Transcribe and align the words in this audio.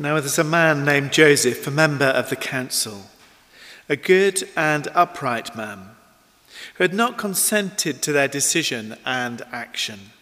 Now 0.00 0.18
there's 0.18 0.38
a 0.38 0.44
man 0.44 0.86
named 0.86 1.12
Joseph, 1.12 1.66
a 1.66 1.70
member 1.70 2.06
of 2.06 2.30
the 2.30 2.36
council, 2.36 3.02
a 3.86 3.96
good 3.96 4.48
and 4.56 4.88
upright 4.94 5.54
man, 5.54 5.90
who 6.76 6.84
had 6.84 6.94
not 6.94 7.18
consented 7.18 8.00
to 8.00 8.10
their 8.10 8.26
decision 8.26 8.96
and 9.04 9.42
action. 9.52 10.12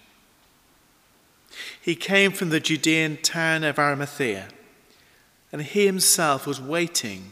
He 1.81 1.95
came 1.95 2.33
from 2.33 2.49
the 2.49 2.59
Judean 2.59 3.19
town 3.19 3.63
of 3.63 3.79
Arimathea, 3.79 4.49
and 5.53 5.63
he 5.63 5.87
himself 5.87 6.45
was 6.45 6.61
waiting 6.61 7.31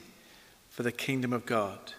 for 0.70 0.84
the 0.84 0.92
kingdom 0.92 1.32
of 1.32 1.46
God. 1.46 1.94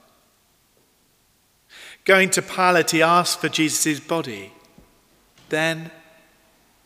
Going 2.05 2.29
to 2.29 2.41
Pilate, 2.41 2.91
he 2.91 3.01
asked 3.01 3.41
for 3.41 3.49
Jesus' 3.49 3.99
body. 3.99 4.53
Then 5.49 5.91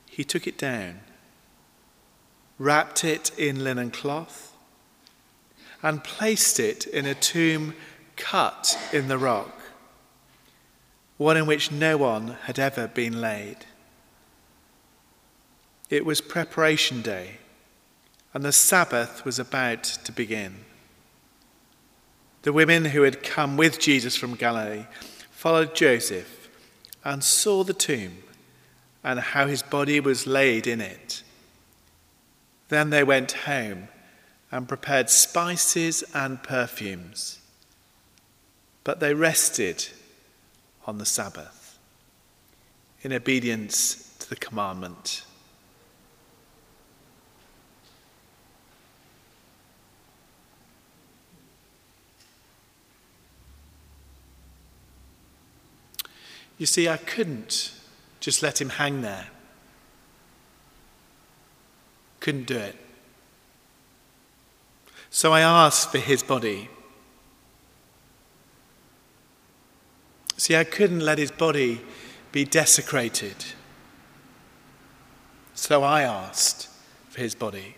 he 0.07 0.23
took 0.23 0.47
it 0.47 0.57
down 0.57 1.01
wrapped 2.61 3.03
it 3.03 3.31
in 3.39 3.63
linen 3.63 3.89
cloth, 3.89 4.53
and 5.81 6.03
placed 6.03 6.59
it 6.59 6.85
in 6.85 7.07
a 7.07 7.15
tomb 7.15 7.73
cut 8.15 8.77
in 8.93 9.07
the 9.07 9.17
rock, 9.17 9.59
one 11.17 11.37
in 11.37 11.47
which 11.47 11.71
no 11.71 11.97
one 11.97 12.37
had 12.43 12.59
ever 12.59 12.87
been 12.87 13.19
laid. 13.19 13.57
It 15.89 16.05
was 16.05 16.21
preparation 16.21 17.01
day, 17.01 17.39
and 18.31 18.43
the 18.43 18.51
Sabbath 18.51 19.25
was 19.25 19.39
about 19.39 19.83
to 19.83 20.11
begin. 20.11 20.57
The 22.43 22.53
women 22.53 22.85
who 22.85 23.01
had 23.01 23.23
come 23.23 23.57
with 23.57 23.79
Jesus 23.79 24.15
from 24.15 24.35
Galilee 24.35 24.85
followed 25.31 25.73
Joseph 25.73 26.47
and 27.03 27.23
saw 27.23 27.63
the 27.63 27.73
tomb 27.73 28.19
and 29.03 29.19
how 29.19 29.47
his 29.47 29.63
body 29.63 29.99
was 29.99 30.27
laid 30.27 30.67
in 30.67 30.79
it. 30.79 31.23
Then 32.71 32.89
they 32.89 33.03
went 33.03 33.33
home 33.33 33.89
and 34.49 34.65
prepared 34.65 35.09
spices 35.09 36.05
and 36.13 36.41
perfumes. 36.41 37.39
But 38.85 39.01
they 39.01 39.13
rested 39.13 39.89
on 40.87 40.97
the 40.97 41.05
Sabbath 41.05 41.77
in 43.01 43.11
obedience 43.11 44.15
to 44.19 44.29
the 44.29 44.37
commandment. 44.37 45.25
You 56.57 56.65
see, 56.65 56.87
I 56.87 56.95
couldn't 56.95 57.73
just 58.21 58.41
let 58.41 58.61
him 58.61 58.69
hang 58.69 59.01
there. 59.01 59.27
Couldn't 62.21 62.47
do 62.47 62.57
it. 62.57 62.75
So 65.09 65.33
I 65.33 65.41
asked 65.41 65.91
for 65.91 65.97
his 65.97 66.23
body. 66.23 66.69
See, 70.37 70.55
I 70.55 70.63
couldn't 70.63 71.01
let 71.01 71.17
his 71.17 71.31
body 71.31 71.81
be 72.31 72.45
desecrated. 72.45 73.35
So 75.53 75.83
I 75.83 76.03
asked 76.03 76.69
for 77.09 77.19
his 77.19 77.35
body. 77.35 77.75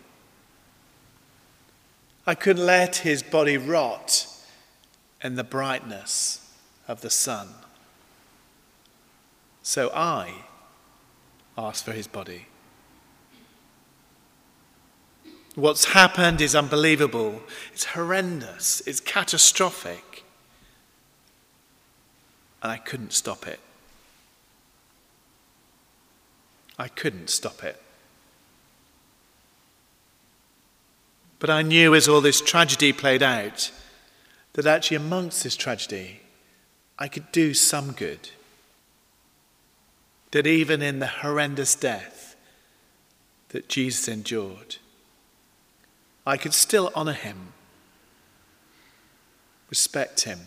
I 2.28 2.36
couldn't 2.36 2.66
let 2.66 2.98
his 2.98 3.24
body 3.24 3.58
rot 3.58 4.28
in 5.24 5.36
the 5.36 5.44
brightness 5.44 6.54
of 6.88 7.02
the 7.02 7.10
sun. 7.10 7.50
So 9.62 9.90
I 9.94 10.46
asked 11.58 11.86
for 11.86 11.94
his 11.94 12.08
body. 12.08 12.48
What's 15.56 15.86
happened 15.86 16.42
is 16.42 16.56
unbelievable. 16.56 17.42
It's 17.72 17.86
horrendous. 17.86 18.82
It's 18.88 19.00
catastrophic. 19.00 20.24
And 22.64 22.72
I 22.72 22.78
couldn't 22.78 23.14
stop 23.14 23.46
it. 23.46 23.60
I 26.80 26.88
couldn't 26.88 27.30
stop 27.30 27.64
it. 27.64 27.80
But 31.38 31.50
I 31.50 31.62
knew 31.62 31.94
as 31.94 32.08
all 32.08 32.22
this 32.22 32.42
tragedy 32.42 32.94
played 32.94 33.22
out 33.22 33.72
that 34.54 34.66
actually, 34.66 34.98
amongst 34.98 35.44
this 35.44 35.56
tragedy, 35.56 36.22
I 36.98 37.08
could 37.08 37.32
do 37.32 37.54
some 37.54 37.92
good. 37.92 38.30
That 40.32 40.48
even 40.48 40.82
in 40.82 41.00
the 41.00 41.08
horrendous 41.08 41.76
death 41.76 42.36
that 43.50 43.68
Jesus 43.68 44.08
endured, 44.08 44.78
I 46.26 46.38
could 46.38 46.54
still 46.54 46.92
honor 46.96 47.14
him, 47.14 47.54
respect 49.70 50.22
him, 50.22 50.40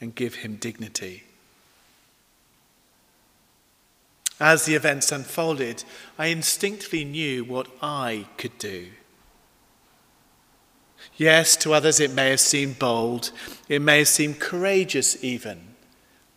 and 0.00 0.14
give 0.14 0.36
him 0.36 0.56
dignity. 0.56 1.24
As 4.40 4.64
the 4.64 4.74
events 4.74 5.12
unfolded, 5.12 5.84
I 6.18 6.26
instinctively 6.26 7.04
knew 7.04 7.44
what 7.44 7.68
I 7.80 8.26
could 8.38 8.58
do. 8.58 8.88
Yes, 11.16 11.56
to 11.56 11.74
others 11.74 12.00
it 12.00 12.12
may 12.12 12.30
have 12.30 12.40
seemed 12.40 12.78
bold, 12.78 13.30
it 13.68 13.82
may 13.82 13.98
have 13.98 14.08
seemed 14.08 14.40
courageous 14.40 15.22
even, 15.22 15.74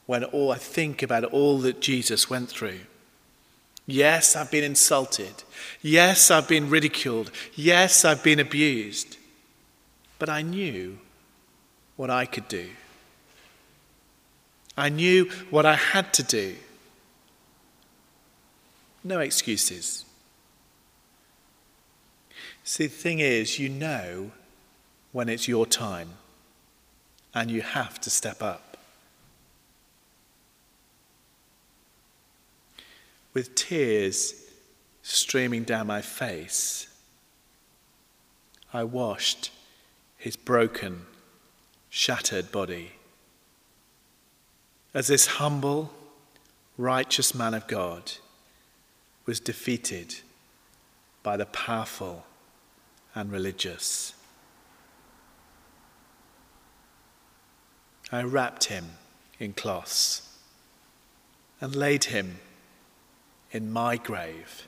when 0.05 0.23
all 0.23 0.51
I 0.51 0.57
think 0.57 1.01
about 1.01 1.23
all 1.23 1.59
that 1.59 1.81
Jesus 1.81 2.29
went 2.29 2.50
through. 2.50 2.81
Yes, 3.88 4.35
I've 4.35 4.50
been 4.50 4.63
insulted. 4.63 5.44
Yes, 5.81 6.31
I've 6.31 6.47
been 6.47 6.69
ridiculed. 6.69 7.31
Yes, 7.53 8.03
I've 8.03 8.23
been 8.23 8.40
abused. 8.40 9.18
But 10.18 10.29
I 10.29 10.41
knew 10.41 11.00
what 11.96 12.09
I 12.09 12.25
could 12.25 12.47
do. 12.47 12.69
I 14.78 14.90
knew 14.90 15.29
what 15.50 15.66
I 15.66 15.75
had 15.75 16.13
to 16.13 16.23
do. 16.23 16.56
No 19.03 19.19
excuses. 19.19 20.03
See, 22.63 22.88
the 22.88 22.94
thing 22.94 23.19
is, 23.19 23.59
you 23.59 23.69
know 23.69 24.31
when 25.12 25.29
it's 25.29 25.47
your 25.47 25.67
time, 25.67 26.09
and 27.34 27.52
you 27.52 27.62
have 27.62 28.02
to 28.02 28.09
step 28.09 28.41
up. 28.41 28.75
With 33.35 33.53
tears 33.53 34.34
streaming 35.03 35.66
down 35.66 35.85
my 35.85 36.01
face. 36.01 36.88
I 38.73 38.85
washed 38.85 39.51
his 40.18 40.35
broken, 40.35 41.06
shattered 41.90 42.51
body. 42.51 42.94
As 44.94 45.07
this 45.07 45.28
humble, 45.28 45.91
righteous 46.78 47.35
man 47.35 47.53
of 47.53 47.68
God 47.68 48.13
was 49.25 49.41
defeated 49.41 50.16
by 51.22 51.35
the 51.35 51.46
powerful 51.46 52.25
and 53.13 53.31
religious. 53.31 54.13
I 58.12 58.23
wrapped 58.23 58.66
him 58.66 58.91
in 59.40 59.53
cloths 59.53 60.22
and 61.59 61.76
laid 61.76 62.05
him 62.05 62.40
in 63.52 63.72
my 63.72 63.97
grave. 63.97 64.68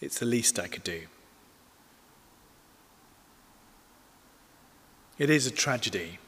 It's 0.00 0.18
the 0.18 0.26
least 0.26 0.58
I 0.58 0.68
could 0.68 0.84
do. 0.84 1.02
It 5.18 5.30
is 5.30 5.46
a 5.46 5.50
tragedy, 5.50 6.18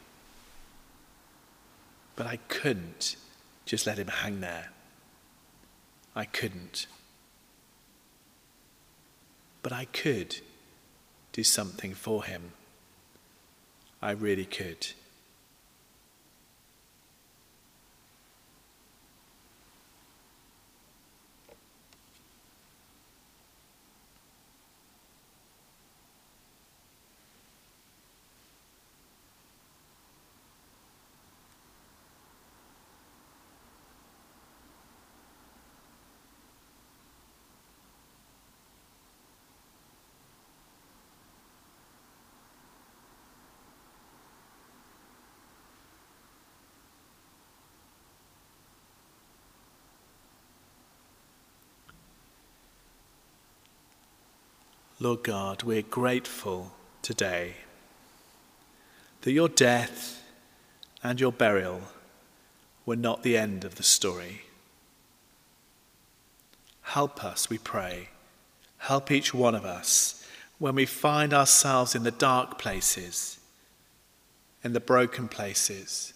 but 2.17 2.27
I 2.27 2.37
couldn't 2.49 3.17
just 3.65 3.87
let 3.87 3.99
him 3.99 4.09
hang 4.09 4.41
there. 4.41 4.71
I 6.17 6.25
couldn't. 6.25 6.87
But 9.63 9.73
I 9.73 9.85
could 9.85 10.41
do 11.33 11.45
something 11.45 11.95
for 11.95 12.25
him. 12.25 12.53
I 14.03 14.11
really 14.11 14.45
could. 14.45 14.89
Lord 55.03 55.23
God, 55.23 55.63
we're 55.63 55.81
grateful 55.81 56.73
today 57.01 57.55
that 59.23 59.33
your 59.33 59.49
death 59.49 60.23
and 61.03 61.19
your 61.19 61.33
burial 61.33 61.81
were 62.85 62.97
not 62.97 63.23
the 63.23 63.35
end 63.35 63.65
of 63.65 63.77
the 63.77 63.83
story. 63.83 64.43
Help 66.83 67.25
us, 67.25 67.49
we 67.49 67.57
pray. 67.57 68.11
Help 68.77 69.11
each 69.11 69.33
one 69.33 69.55
of 69.55 69.65
us 69.65 70.23
when 70.59 70.75
we 70.75 70.85
find 70.85 71.33
ourselves 71.33 71.95
in 71.95 72.03
the 72.03 72.11
dark 72.11 72.59
places, 72.59 73.39
in 74.63 74.75
the 74.75 74.81
broken 74.81 75.29
places, 75.29 76.13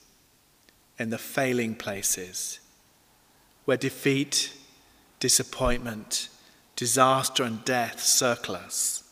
in 0.98 1.08
the 1.08 1.16
failing 1.16 1.74
places, 1.74 2.60
where 3.64 3.78
defeat, 3.78 4.52
disappointment, 5.20 6.28
disaster, 6.76 7.42
and 7.42 7.64
death 7.64 8.00
circle 8.00 8.56
us, 8.56 9.04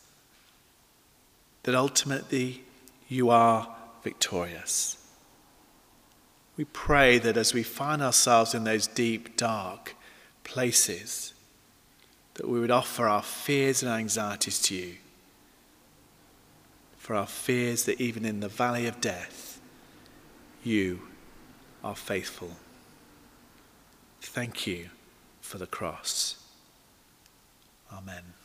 that 1.63 1.75
ultimately 1.75 2.63
you 3.07 3.29
are 3.29 3.73
victorious. 4.03 4.97
We 6.57 6.65
pray 6.65 7.17
that 7.19 7.37
as 7.37 7.53
we 7.53 7.63
find 7.63 8.01
ourselves 8.01 8.53
in 8.53 8.63
those 8.63 8.85
deep, 8.85 9.37
dark 9.37 9.95
places, 10.43 11.33
that 12.35 12.47
we 12.47 12.59
would 12.59 12.71
offer 12.71 13.07
our 13.07 13.23
fears 13.23 13.81
and 13.81 13.91
anxieties 13.91 14.61
to 14.63 14.75
you. 14.75 14.95
For 16.97 17.15
our 17.15 17.27
fears 17.27 17.85
that 17.85 17.99
even 17.99 18.25
in 18.25 18.39
the 18.39 18.47
valley 18.47 18.87
of 18.87 19.01
death, 19.01 19.59
you 20.63 21.01
are 21.83 21.95
faithful. 21.95 22.51
Thank 24.21 24.65
you 24.65 24.89
for 25.41 25.57
the 25.57 25.67
cross. 25.67 26.42
Amen. 27.93 28.42